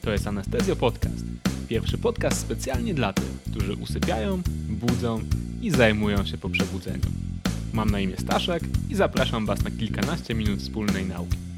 To 0.00 0.12
jest 0.12 0.26
Anestezjo 0.26 0.76
Podcast. 0.76 1.24
Pierwszy 1.68 1.98
podcast 1.98 2.40
specjalnie 2.40 2.94
dla 2.94 3.12
tych, 3.12 3.42
którzy 3.50 3.74
usypiają, 3.74 4.42
budzą 4.68 5.20
i 5.62 5.70
zajmują 5.70 6.26
się 6.26 6.38
po 6.38 6.50
przebudzeniu. 6.50 7.06
Mam 7.72 7.90
na 7.90 8.00
imię 8.00 8.16
Staszek 8.18 8.62
i 8.90 8.94
zapraszam 8.94 9.46
Was 9.46 9.64
na 9.64 9.70
kilkanaście 9.70 10.34
minut 10.34 10.60
wspólnej 10.60 11.06
nauki. 11.06 11.49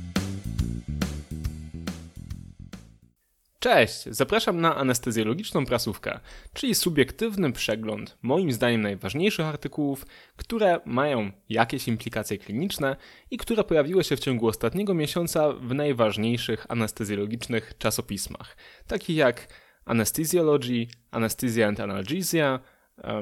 Cześć! 3.63 4.04
Zapraszam 4.10 4.60
na 4.60 4.76
anestezjologiczną 4.76 5.67
prasówkę, 5.67 6.21
czyli 6.53 6.74
subiektywny 6.74 7.53
przegląd 7.53 8.19
moim 8.22 8.53
zdaniem 8.53 8.81
najważniejszych 8.81 9.47
artykułów, 9.47 10.06
które 10.37 10.81
mają 10.85 11.31
jakieś 11.49 11.88
implikacje 11.88 12.38
kliniczne 12.38 12.97
i 13.30 13.38
które 13.38 13.65
pojawiły 13.65 14.04
się 14.04 14.17
w 14.17 14.21
ciągu 14.21 14.48
ostatniego 14.48 14.94
miesiąca 14.94 15.53
w 15.53 15.75
najważniejszych 15.75 16.66
anestezjologicznych 16.69 17.79
czasopismach, 17.79 18.56
takich 18.87 19.16
jak 19.16 19.48
Anesthesiology, 19.85 20.87
Anesthesia 21.10 21.66
and 21.69 21.80
Analgesia, 21.80 22.60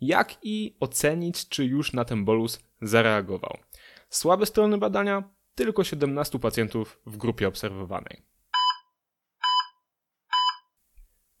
jak 0.00 0.36
i 0.42 0.76
ocenić, 0.80 1.48
czy 1.48 1.64
już 1.64 1.92
na 1.92 2.04
ten 2.04 2.24
bolus 2.24 2.60
zareagował. 2.82 3.58
Słabe 4.10 4.46
strony 4.46 4.78
badania 4.78 5.37
tylko 5.58 5.84
17 5.84 6.38
pacjentów 6.38 7.00
w 7.06 7.16
grupie 7.16 7.48
obserwowanej. 7.48 8.22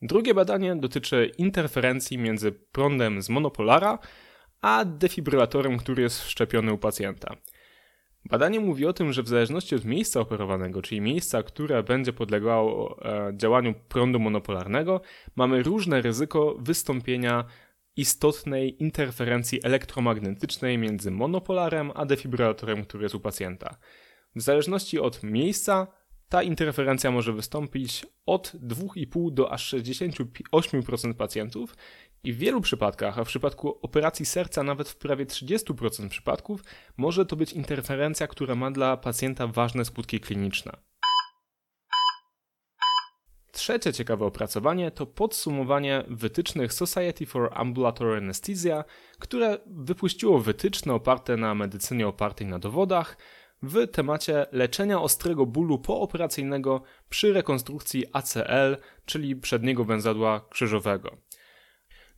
Drugie 0.02 0.34
badanie 0.34 0.76
dotyczy 0.76 1.32
interferencji 1.38 2.18
między 2.18 2.52
prądem 2.52 3.22
z 3.22 3.28
monopolara 3.28 3.98
a 4.60 4.84
defibrylatorem, 4.84 5.78
który 5.78 6.02
jest 6.02 6.22
wszczepiony 6.22 6.72
u 6.72 6.78
pacjenta. 6.78 7.36
Badanie 8.24 8.60
mówi 8.60 8.86
o 8.86 8.92
tym, 8.92 9.12
że 9.12 9.22
w 9.22 9.28
zależności 9.28 9.74
od 9.74 9.84
miejsca 9.84 10.20
operowanego, 10.20 10.82
czyli 10.82 11.00
miejsca, 11.00 11.42
które 11.42 11.82
będzie 11.82 12.12
podlegało 12.12 12.98
e, 13.04 13.32
działaniu 13.36 13.74
prądu 13.88 14.20
monopolarnego, 14.20 15.00
mamy 15.36 15.62
różne 15.62 16.02
ryzyko 16.02 16.56
wystąpienia 16.58 17.44
istotnej 17.96 18.82
interferencji 18.82 19.60
elektromagnetycznej 19.64 20.78
między 20.78 21.10
monopolarem 21.10 21.92
a 21.94 22.04
defibrylatorem, 22.04 22.84
który 22.84 23.02
jest 23.02 23.14
u 23.14 23.20
pacjenta. 23.20 23.78
W 24.36 24.40
zależności 24.40 24.98
od 24.98 25.22
miejsca 25.22 25.86
ta 26.28 26.42
interferencja 26.42 27.10
może 27.10 27.32
wystąpić 27.32 28.06
od 28.26 28.52
2,5 28.54 29.32
do 29.32 29.52
aż 29.52 29.74
68% 29.74 31.14
pacjentów 31.14 31.74
i 32.24 32.32
w 32.32 32.38
wielu 32.38 32.60
przypadkach, 32.60 33.18
a 33.18 33.24
w 33.24 33.28
przypadku 33.28 33.78
operacji 33.82 34.26
serca 34.26 34.62
nawet 34.62 34.88
w 34.88 34.96
prawie 34.96 35.26
30% 35.26 36.08
przypadków, 36.08 36.64
może 36.96 37.26
to 37.26 37.36
być 37.36 37.52
interferencja, 37.52 38.26
która 38.26 38.54
ma 38.54 38.70
dla 38.70 38.96
pacjenta 38.96 39.46
ważne 39.46 39.84
skutki 39.84 40.20
kliniczne. 40.20 40.72
Trzecie 43.52 43.92
ciekawe 43.92 44.24
opracowanie 44.24 44.90
to 44.90 45.06
podsumowanie 45.06 46.04
wytycznych 46.08 46.72
Society 46.72 47.26
for 47.26 47.50
Ambulatory 47.54 48.16
Anesthesia, 48.16 48.84
które 49.18 49.58
wypuściło 49.66 50.38
wytyczne 50.38 50.94
oparte 50.94 51.36
na 51.36 51.54
medycynie 51.54 52.08
opartej 52.08 52.46
na 52.46 52.58
dowodach, 52.58 53.16
w 53.62 53.86
temacie 53.86 54.46
leczenia 54.52 55.00
ostrego 55.00 55.46
bólu 55.46 55.78
pooperacyjnego 55.78 56.82
przy 57.08 57.32
rekonstrukcji 57.32 58.04
ACL, 58.12 58.76
czyli 59.06 59.36
przedniego 59.36 59.84
węzadła 59.84 60.40
krzyżowego. 60.50 61.16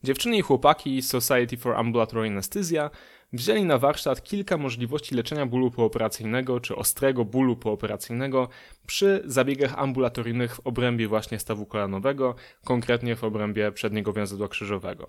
Dziewczyny 0.03 0.37
i 0.37 0.41
chłopaki 0.41 1.01
Society 1.01 1.57
for 1.57 1.75
Ambulatory 1.75 2.27
Anesthesia 2.27 2.89
wzięli 3.33 3.65
na 3.65 3.77
warsztat 3.77 4.23
kilka 4.23 4.57
możliwości 4.57 5.15
leczenia 5.15 5.45
bólu 5.45 5.71
pooperacyjnego 5.71 6.59
czy 6.59 6.75
ostrego 6.75 7.25
bólu 7.25 7.55
pooperacyjnego 7.55 8.49
przy 8.87 9.23
zabiegach 9.25 9.79
ambulatoryjnych 9.79 10.55
w 10.55 10.59
obrębie 10.59 11.07
właśnie 11.07 11.39
stawu 11.39 11.65
kolanowego, 11.65 12.35
konkretnie 12.65 13.15
w 13.15 13.23
obrębie 13.23 13.71
przedniego 13.71 14.13
węzadła 14.13 14.47
krzyżowego. 14.47 15.07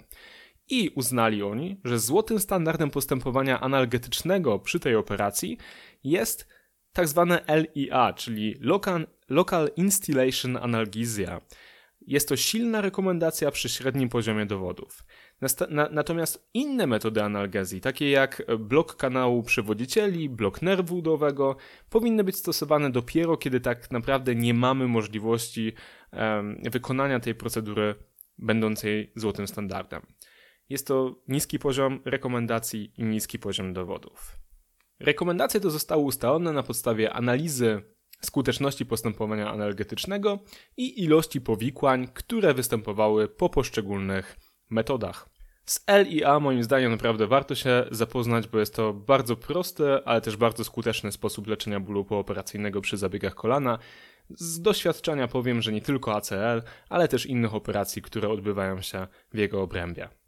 I 0.71 0.91
uznali 0.95 1.43
oni, 1.43 1.81
że 1.85 1.99
złotym 1.99 2.39
standardem 2.39 2.91
postępowania 2.91 3.61
analgetycznego 3.61 4.59
przy 4.59 4.81
tej 4.81 4.97
operacji 4.97 5.59
jest 6.05 6.49
tak 6.93 7.09
zwane 7.09 7.45
LIA, 7.49 8.13
czyli 8.13 8.55
Local, 8.61 9.07
Local 9.29 9.71
Instillation 9.77 10.57
Analgesia. 10.57 11.41
Jest 12.07 12.29
to 12.29 12.37
silna 12.37 12.81
rekomendacja 12.81 13.51
przy 13.51 13.69
średnim 13.69 14.09
poziomie 14.09 14.47
dowodów. 14.47 15.05
Natomiast 15.91 16.49
inne 16.55 16.87
metody 16.87 17.23
analgezji, 17.23 17.81
takie 17.81 18.11
jak 18.11 18.43
blok 18.59 18.97
kanału 18.97 19.43
przewodzicieli, 19.43 20.29
blok 20.29 20.63
nerwu 20.63 20.97
udowego, 20.97 21.57
powinny 21.91 22.25
być 22.25 22.37
stosowane 22.37 22.91
dopiero, 22.91 23.37
kiedy 23.37 23.61
tak 23.61 23.91
naprawdę 23.91 24.35
nie 24.35 24.55
mamy 24.55 24.89
możliwości 24.89 25.73
wykonania 26.71 27.21
tej 27.21 27.35
procedury 27.35 27.95
będącej 28.39 29.13
złotym 29.17 29.49
standardem. 29.49 30.03
Jest 30.73 30.87
to 30.87 31.15
niski 31.29 31.59
poziom 31.59 32.01
rekomendacji 32.05 32.93
i 32.99 33.05
niski 33.05 33.39
poziom 33.39 33.73
dowodów. 33.73 34.37
Rekomendacje 35.01 35.61
te 35.61 35.71
zostały 35.71 36.03
ustalone 36.03 36.53
na 36.53 36.63
podstawie 36.63 37.13
analizy 37.13 37.83
skuteczności 38.21 38.87
postępowania 38.87 39.51
analgetycznego 39.51 40.39
i 40.77 41.05
ilości 41.05 41.41
powikłań, 41.41 42.09
które 42.15 42.55
występowały 42.55 43.29
po 43.29 43.49
poszczególnych 43.49 44.37
metodach. 44.71 45.29
Z 45.67 45.85
LIA 46.05 46.41
moim 46.41 46.63
zdaniem 46.63 46.91
naprawdę 46.91 47.27
warto 47.27 47.55
się 47.55 47.85
zapoznać, 47.91 48.49
bo 48.49 48.59
jest 48.59 48.75
to 48.75 48.93
bardzo 48.93 49.37
prosty, 49.37 50.05
ale 50.05 50.21
też 50.21 50.37
bardzo 50.37 50.65
skuteczny 50.65 51.13
sposób 51.13 51.47
leczenia 51.47 51.81
bólu 51.81 52.05
pooperacyjnego 52.05 52.81
przy 52.81 52.97
zabiegach 52.97 53.35
kolana. 53.35 53.79
Z 54.31 54.61
doświadczenia 54.61 55.29
powiem, 55.29 55.63
że 55.63 55.73
nie 55.73 55.81
tylko 55.81 56.17
ACL, 56.17 56.63
ale 56.89 57.09
też 57.09 57.27
innych 57.27 57.55
operacji, 57.55 58.03
które 58.03 58.29
odbywają 58.29 58.81
się 58.83 59.07
w 59.33 59.39
jego 59.39 59.63
obrębie. 59.63 60.22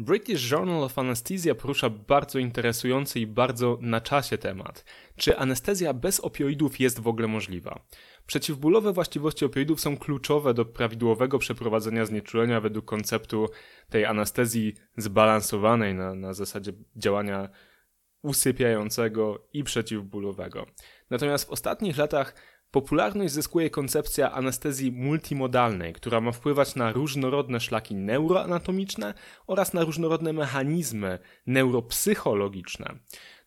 British 0.00 0.50
Journal 0.50 0.84
of 0.84 0.98
Anesthesia 0.98 1.54
porusza 1.54 1.90
bardzo 1.90 2.38
interesujący 2.38 3.20
i 3.20 3.26
bardzo 3.26 3.78
na 3.80 4.00
czasie 4.00 4.38
temat. 4.38 4.84
Czy 5.16 5.38
anestezja 5.38 5.94
bez 5.94 6.20
opioidów 6.20 6.80
jest 6.80 7.00
w 7.00 7.08
ogóle 7.08 7.28
możliwa? 7.28 7.84
Przeciwbólowe 8.26 8.92
właściwości 8.92 9.44
opioidów 9.44 9.80
są 9.80 9.96
kluczowe 9.98 10.54
do 10.54 10.64
prawidłowego 10.64 11.38
przeprowadzenia 11.38 12.06
znieczulenia 12.06 12.60
według 12.60 12.84
konceptu 12.84 13.48
tej 13.90 14.04
anestezji 14.04 14.74
zbalansowanej 14.96 15.94
na, 15.94 16.14
na 16.14 16.34
zasadzie 16.34 16.72
działania 16.96 17.48
usypiającego 18.22 19.48
i 19.52 19.64
przeciwbólowego. 19.64 20.66
Natomiast 21.10 21.48
w 21.48 21.50
ostatnich 21.50 21.96
latach 21.96 22.34
Popularność 22.70 23.32
zyskuje 23.32 23.70
koncepcja 23.70 24.32
anestezji 24.32 24.92
multimodalnej, 24.92 25.92
która 25.92 26.20
ma 26.20 26.32
wpływać 26.32 26.74
na 26.74 26.92
różnorodne 26.92 27.60
szlaki 27.60 27.94
neuroanatomiczne 27.94 29.14
oraz 29.46 29.72
na 29.72 29.84
różnorodne 29.84 30.32
mechanizmy 30.32 31.18
neuropsychologiczne. 31.46 32.94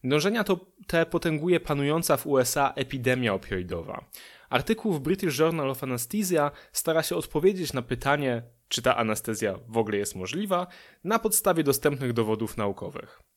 Dążenia 0.03 0.43
to 0.43 0.59
te 0.87 1.05
potęguje 1.05 1.59
panująca 1.59 2.17
w 2.17 2.27
USA 2.27 2.73
epidemia 2.75 3.33
opioidowa. 3.33 4.05
Artykuł 4.49 4.93
w 4.93 4.99
British 4.99 5.39
Journal 5.39 5.69
of 5.69 5.83
Anesthesia 5.83 6.51
stara 6.71 7.03
się 7.03 7.15
odpowiedzieć 7.15 7.73
na 7.73 7.81
pytanie, 7.81 8.43
czy 8.67 8.81
ta 8.81 8.97
anestezja 8.97 9.59
w 9.67 9.77
ogóle 9.77 9.97
jest 9.97 10.15
możliwa, 10.15 10.67
na 11.03 11.19
podstawie 11.19 11.63
dostępnych 11.63 12.13
dowodów 12.13 12.57
naukowych. 12.57 13.32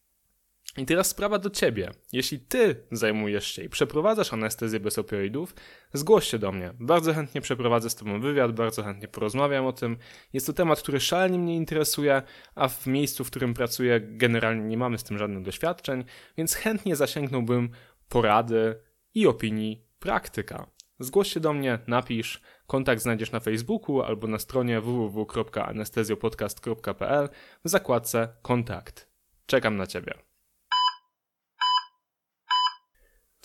I 0.76 0.86
teraz 0.86 1.08
sprawa 1.08 1.38
do 1.38 1.50
ciebie. 1.50 1.90
Jeśli 2.12 2.40
ty 2.40 2.86
zajmujesz 2.92 3.46
się 3.46 3.62
i 3.62 3.68
przeprowadzasz 3.68 4.32
anestezję 4.32 4.80
bez 4.80 4.98
opioidów, 4.98 5.54
zgłoś 5.92 6.28
się 6.28 6.38
do 6.38 6.52
mnie. 6.52 6.72
Bardzo 6.80 7.14
chętnie 7.14 7.40
przeprowadzę 7.40 7.90
z 7.90 7.94
tobą 7.94 8.20
wywiad, 8.20 8.52
bardzo 8.52 8.82
chętnie 8.82 9.08
porozmawiam 9.08 9.66
o 9.66 9.72
tym. 9.72 9.96
Jest 10.32 10.46
to 10.46 10.52
temat, 10.52 10.82
który 10.82 11.00
szalenie 11.00 11.38
mnie 11.38 11.56
interesuje, 11.56 12.22
a 12.54 12.68
w 12.68 12.86
miejscu, 12.86 13.24
w 13.24 13.30
którym 13.30 13.54
pracuję, 13.54 14.00
generalnie 14.00 14.64
nie 14.64 14.76
mamy 14.76 14.98
z 14.98 15.04
tym 15.04 15.18
żadnych 15.18 15.42
doświadczeń, 15.42 16.04
więc 16.36 16.54
chętnie 16.54 16.96
zasięgnąłbym 16.96 17.70
porady 18.08 18.80
i 19.14 19.26
opinii 19.26 19.86
praktyka. 19.98 20.66
Zgłoś 21.00 21.32
się 21.32 21.40
do 21.40 21.52
mnie, 21.52 21.78
napisz. 21.86 22.40
Kontakt 22.66 23.02
znajdziesz 23.02 23.32
na 23.32 23.40
Facebooku 23.40 24.02
albo 24.02 24.26
na 24.26 24.38
stronie 24.38 24.80
www.anestezjopodcast.pl 24.80 27.28
w 27.64 27.68
zakładce 27.68 28.28
Kontakt. 28.42 29.08
Czekam 29.46 29.76
na 29.76 29.86
Ciebie. 29.86 30.25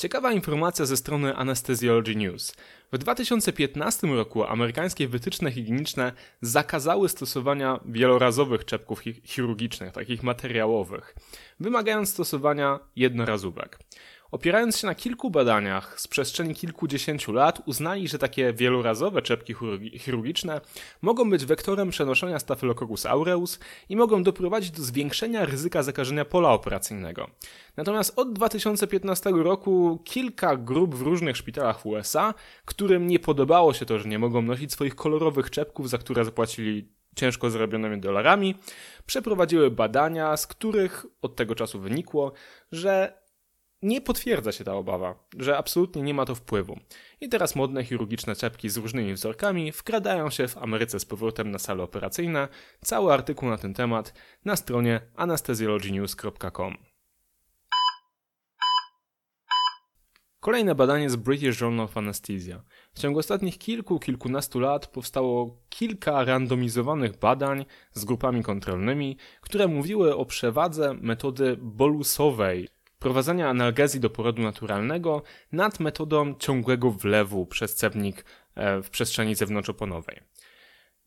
Ciekawa 0.02 0.32
informacja 0.32 0.86
ze 0.86 0.98
strony 0.98 1.36
Anesthesiology 1.36 2.16
News. 2.16 2.54
W 2.92 2.98
2015 2.98 4.08
roku 4.08 4.44
amerykańskie 4.44 5.08
wytyczne 5.08 5.52
higieniczne 5.52 6.14
zakazały 6.42 7.10
stosowania 7.10 7.80
wielorazowych 7.86 8.66
czepków 8.66 9.02
chirurgicznych, 9.24 9.92
takich 9.94 10.24
materiałowych, 10.24 11.16
wymagając 11.60 12.10
stosowania 12.10 12.80
jednorazówek. 12.96 13.80
Opierając 14.32 14.78
się 14.78 14.88
na 14.88 14.96
kilku 14.96 15.30
badaniach 15.30 16.02
z 16.02 16.08
przestrzeni 16.08 16.56
kilkudziesięciu 16.56 17.32
lat, 17.32 17.62
uznali, 17.66 18.08
że 18.08 18.18
takie 18.18 18.54
wielorazowe 18.54 19.22
czepki 19.22 19.56
chirurgiczne 19.98 20.62
mogą 21.02 21.30
być 21.30 21.46
wektorem 21.46 21.90
przenoszenia 21.90 22.40
Staphylococcus 22.40 23.06
aureus 23.06 23.60
i 23.90 23.96
mogą 23.96 24.24
doprowadzić 24.24 24.72
do 24.72 24.84
zwiększenia 24.84 25.46
ryzyka 25.46 25.84
zakażenia 25.84 26.26
pola 26.26 26.50
operacyjnego. 26.50 27.30
Natomiast 27.78 28.20
od 28.20 28.34
2015 28.34 29.30
roku 29.30 30.02
kilka 30.06 30.58
grup 30.58 30.96
w 30.96 31.02
różnych 31.02 31.38
szpitalach 31.38 31.82
w 31.82 31.86
USA, 31.86 32.34
którym 32.66 33.08
nie 33.08 33.20
podobało 33.20 33.74
się 33.74 33.86
to, 33.86 34.00
że 34.00 34.10
nie 34.10 34.20
mogą 34.20 34.42
nosić 34.42 34.72
swoich 34.72 34.96
kolorowych 34.96 35.50
czepków, 35.50 35.90
za 35.90 35.98
które 35.98 36.26
zapłacili 36.26 36.90
ciężko 37.16 37.50
zarobionymi 37.50 38.00
dolarami, 38.00 38.56
przeprowadziły 39.06 39.72
badania, 39.72 40.38
z 40.38 40.48
których 40.48 41.06
od 41.22 41.36
tego 41.36 41.56
czasu 41.56 41.80
wynikło, 41.80 42.32
że 42.72 43.21
nie 43.82 44.02
potwierdza 44.02 44.52
się 44.52 44.64
ta 44.64 44.74
obawa, 44.74 45.28
że 45.38 45.58
absolutnie 45.58 46.02
nie 46.02 46.14
ma 46.14 46.26
to 46.26 46.36
wpływu. 46.36 46.80
I 47.22 47.30
teraz 47.30 47.56
modne 47.56 47.84
chirurgiczne 47.84 48.36
czepki 48.36 48.70
z 48.70 48.78
różnymi 48.78 49.14
wzorkami 49.14 49.72
wkradają 49.72 50.30
się 50.30 50.48
w 50.48 50.58
Ameryce 50.58 51.00
z 51.00 51.06
powrotem 51.06 51.52
na 51.52 51.60
sale 51.60 51.84
operacyjne. 51.84 52.48
Cały 52.82 53.14
artykuł 53.14 53.50
na 53.50 53.58
ten 53.58 53.74
temat 53.74 54.14
na 54.46 54.56
stronie 54.56 55.02
anesthesiologynews.com. 55.16 56.78
Kolejne 60.40 60.76
badanie 60.76 61.10
z 61.10 61.16
British 61.16 61.62
Journal 61.62 61.86
of 61.86 61.98
Anesthesia. 61.98 62.64
W 62.94 63.00
ciągu 63.00 63.20
ostatnich 63.20 63.58
kilku, 63.58 64.00
kilkunastu 64.00 64.60
lat 64.60 64.88
powstało 64.88 65.58
kilka 65.70 66.24
randomizowanych 66.24 67.20
badań 67.20 67.66
z 67.94 68.06
grupami 68.06 68.44
kontrolnymi, 68.44 69.18
które 69.42 69.68
mówiły 69.68 70.16
o 70.16 70.26
przewadze 70.26 70.94
metody 70.94 71.58
bolusowej 71.58 72.68
prowadzenia 73.02 73.50
analgezji 73.50 74.00
do 74.00 74.10
porodu 74.10 74.42
naturalnego 74.42 75.24
nad 75.52 75.80
metodą 75.80 76.36
ciągłego 76.40 76.92
wlewu 76.92 77.46
przez 77.46 77.76
cewnik 77.76 78.26
e, 78.56 78.82
w 78.82 78.90
przestrzeni 78.90 79.36
zewnątrzoponowej. 79.36 80.20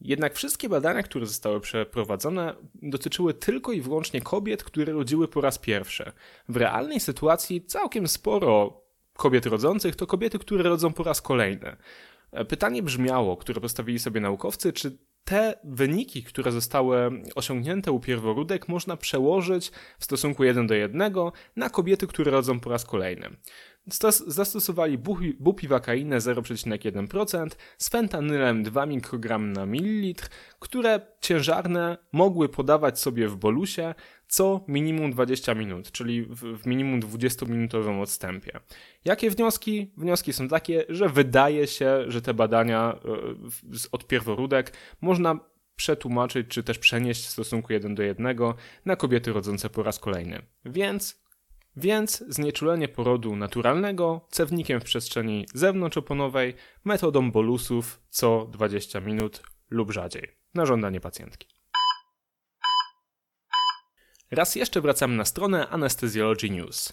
Jednak 0.01 0.35
wszystkie 0.35 0.69
badania, 0.69 1.03
które 1.03 1.27
zostały 1.27 1.61
przeprowadzone, 1.61 2.55
dotyczyły 2.75 3.35
tylko 3.35 3.73
i 3.73 3.81
wyłącznie 3.81 4.21
kobiet, 4.21 4.65
które 4.65 4.93
rodziły 4.93 5.29
po 5.29 5.41
raz 5.41 5.59
pierwszy. 5.59 6.13
W 6.49 6.57
realnej 6.57 7.01
sytuacji 7.01 7.65
całkiem 7.65 8.09
sporo 8.09 8.81
kobiet 9.13 9.47
rodzących 9.47 9.97
to 9.97 10.07
kobiety, 10.07 10.39
które 10.39 10.63
rodzą 10.63 10.93
po 10.93 11.03
raz 11.03 11.23
kolejny. 11.23 11.77
E, 12.33 12.45
pytanie 12.45 12.83
brzmiało, 12.83 13.37
które 13.37 13.61
postawili 13.61 13.99
sobie 13.99 14.21
naukowcy, 14.21 14.73
czy 14.73 14.99
te 15.25 15.59
wyniki, 15.65 16.23
które 16.23 16.53
zostały 16.53 17.23
osiągnięte 17.35 17.93
u 17.93 18.01
pierworódek, 18.01 18.69
można 18.69 18.97
przełożyć 18.97 19.73
w 19.99 20.05
stosunku 20.05 20.45
1 20.45 20.67
do 20.67 20.75
1 20.75 21.13
na 21.57 21.71
kobiety, 21.71 22.07
które 22.07 22.31
rodzą 22.31 22.61
po 22.61 22.71
raz 22.71 22.85
kolejny. 22.85 23.31
Zastosowali 24.27 24.99
bupiwakainę 25.39 26.19
0,1% 26.19 27.49
z 27.79 27.89
fentanylem 27.89 28.63
2 28.63 28.87
mikrogram 28.87 29.53
na 29.53 29.67
mililitr, 29.67 30.29
które 30.59 31.01
ciężarne 31.21 31.99
mogły 32.13 32.49
podawać 32.49 33.01
sobie 33.01 33.29
w 33.29 33.37
bolusie 33.37 33.95
co 34.27 34.65
minimum 34.69 35.11
20 35.11 35.55
minut, 35.55 35.93
czyli 35.93 36.23
w, 36.23 36.67
minimum 36.67 37.01
20-minutowym 37.01 38.01
odstępie. 38.01 38.61
Jakie 39.05 39.31
wnioski? 39.31 39.93
Wnioski 39.97 40.33
są 40.33 40.49
takie, 40.49 40.85
że 40.89 41.09
wydaje 41.09 41.67
się, 41.67 42.05
że 42.09 42.23
te 42.23 42.35
badania 42.35 42.99
e, 43.05 43.89
od 43.93 44.07
pierworódek 44.07 44.73
można 45.01 45.39
przetłumaczyć, 45.77 46.49
czy 46.49 46.63
też 46.63 46.79
przenieść 46.79 47.27
w 47.27 47.31
stosunku 47.31 47.73
1 47.73 47.95
do 47.95 48.03
1 48.03 48.37
na 48.85 48.97
kobiety 48.97 49.33
rodzące 49.33 49.71
po 49.71 49.83
raz 49.83 49.99
kolejny. 49.99 50.43
Więc 50.65 51.25
więc 51.77 52.25
znieczulenie 52.29 52.89
porodu 52.89 53.37
naturalnego 53.37 54.27
cewnikiem 54.31 54.81
w 54.81 54.85
przestrzeni 54.85 55.47
zewnątrzoponowej 55.55 56.55
metodą 56.85 57.31
bolusów 57.31 58.01
co 58.11 58.49
20 58.53 59.01
minut 59.01 59.43
lub 59.71 59.91
rzadziej 59.91 60.29
na 60.55 60.67
żądanie 60.67 61.01
pacjentki. 61.01 61.54
Raz 64.35 64.55
jeszcze 64.55 64.81
wracamy 64.81 65.17
na 65.17 65.25
stronę 65.25 65.69
Anesthesiology 65.69 66.51
News. 66.51 66.93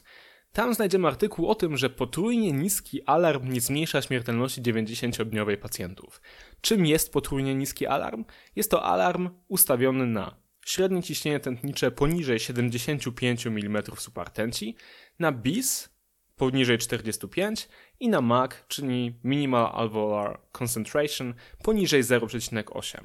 Tam 0.53 0.73
znajdziemy 0.73 1.07
artykuł 1.07 1.47
o 1.47 1.55
tym, 1.55 1.77
że 1.77 1.89
potrójnie 1.89 2.51
niski 2.51 3.03
alarm 3.03 3.53
nie 3.53 3.61
zmniejsza 3.61 4.01
śmiertelności 4.01 4.61
90-dniowej 4.61 5.57
pacjentów. 5.57 6.21
Czym 6.61 6.85
jest 6.85 7.13
potrójnie 7.13 7.55
niski 7.55 7.87
alarm? 7.87 8.25
Jest 8.55 8.71
to 8.71 8.83
alarm 8.83 9.29
ustawiony 9.47 10.05
na 10.05 10.35
średnie 10.65 11.03
ciśnienie 11.03 11.39
tętnicze 11.39 11.91
poniżej 11.91 12.39
75 12.39 13.47
mm 13.47 13.83
subartenci, 13.97 14.75
na 15.19 15.31
BIS 15.31 15.89
poniżej 16.35 16.77
45 16.77 17.69
i 17.99 18.09
na 18.09 18.21
MAC, 18.21 18.51
czyli 18.67 19.19
Minimal 19.23 19.71
Alveolar 19.73 20.39
Concentration 20.51 21.33
poniżej 21.63 22.03
0,8. 22.03 23.03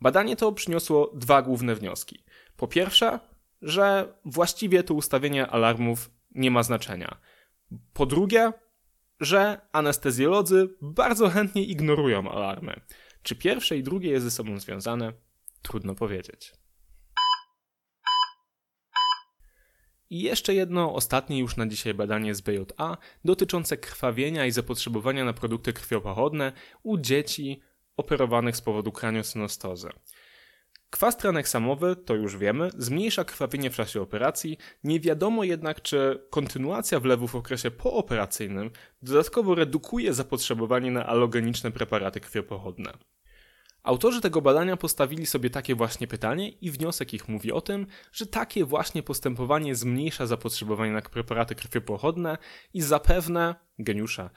Badanie 0.00 0.36
to 0.36 0.52
przyniosło 0.52 1.12
dwa 1.14 1.42
główne 1.42 1.74
wnioski. 1.74 2.24
Po 2.56 2.68
pierwsze, 2.68 3.18
że 3.66 4.14
właściwie 4.24 4.82
to 4.82 4.94
ustawienie 4.94 5.46
alarmów 5.46 6.10
nie 6.34 6.50
ma 6.50 6.62
znaczenia. 6.62 7.20
Po 7.92 8.06
drugie, 8.06 8.52
że 9.20 9.60
anestezjolodzy 9.72 10.68
bardzo 10.82 11.28
chętnie 11.28 11.64
ignorują 11.64 12.30
alarmy. 12.30 12.80
Czy 13.22 13.36
pierwsze 13.36 13.76
i 13.76 13.82
drugie 13.82 14.10
jest 14.10 14.24
ze 14.24 14.30
sobą 14.30 14.58
związane? 14.58 15.12
Trudno 15.62 15.94
powiedzieć. 15.94 16.52
I 20.10 20.22
jeszcze 20.22 20.54
jedno, 20.54 20.94
ostatnie 20.94 21.38
już 21.38 21.56
na 21.56 21.66
dzisiaj 21.66 21.94
badanie 21.94 22.34
z 22.34 22.40
BJA 22.40 22.96
dotyczące 23.24 23.76
krwawienia 23.76 24.46
i 24.46 24.50
zapotrzebowania 24.50 25.24
na 25.24 25.32
produkty 25.32 25.72
krwiopochodne 25.72 26.52
u 26.82 26.98
dzieci 26.98 27.60
operowanych 27.96 28.56
z 28.56 28.60
powodu 28.60 28.92
kraniosynostozy. 28.92 29.88
Kwas 30.90 31.16
traneksamowy, 31.16 31.96
to 31.96 32.14
już 32.14 32.36
wiemy, 32.36 32.70
zmniejsza 32.78 33.24
krwawienie 33.24 33.70
w 33.70 33.76
czasie 33.76 34.02
operacji, 34.02 34.58
nie 34.84 35.00
wiadomo 35.00 35.44
jednak, 35.44 35.82
czy 35.82 36.26
kontynuacja 36.30 37.00
wlewu 37.00 37.28
w 37.28 37.34
okresie 37.34 37.70
pooperacyjnym 37.70 38.70
dodatkowo 39.02 39.54
redukuje 39.54 40.14
zapotrzebowanie 40.14 40.90
na 40.90 41.06
alogeniczne 41.06 41.70
preparaty 41.70 42.20
krwiopochodne. 42.20 42.92
Autorzy 43.82 44.20
tego 44.20 44.40
badania 44.42 44.76
postawili 44.76 45.26
sobie 45.26 45.50
takie 45.50 45.74
właśnie 45.74 46.06
pytanie 46.06 46.48
i 46.48 46.70
wniosek 46.70 47.14
ich 47.14 47.28
mówi 47.28 47.52
o 47.52 47.60
tym, 47.60 47.86
że 48.12 48.26
takie 48.26 48.64
właśnie 48.64 49.02
postępowanie 49.02 49.74
zmniejsza 49.74 50.26
zapotrzebowanie 50.26 50.92
na 50.92 51.02
preparaty 51.02 51.54
krwiopochodne 51.54 52.38
i 52.74 52.82
zapewne, 52.82 53.54
geniusza, 53.78 54.30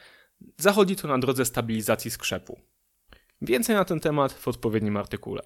zachodzi 0.57 0.95
to 0.95 1.07
na 1.07 1.17
drodze 1.17 1.45
stabilizacji 1.45 2.11
skrzepu. 2.11 2.59
Więcej 3.41 3.75
na 3.75 3.85
ten 3.85 3.99
temat 3.99 4.33
w 4.33 4.47
odpowiednim 4.47 4.97
artykule. 4.97 5.41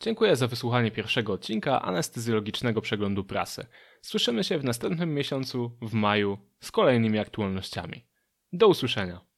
Dziękuję 0.00 0.36
za 0.36 0.46
wysłuchanie 0.46 0.90
pierwszego 0.90 1.32
odcinka 1.32 1.82
anestezjologicznego 1.82 2.80
przeglądu 2.80 3.24
prasy. 3.24 3.66
Słyszymy 4.02 4.44
się 4.44 4.58
w 4.58 4.64
następnym 4.64 5.14
miesiącu, 5.14 5.76
w 5.82 5.94
maju, 5.94 6.38
z 6.60 6.70
kolejnymi 6.70 7.18
aktualnościami. 7.18 8.06
Do 8.52 8.68
usłyszenia. 8.68 9.29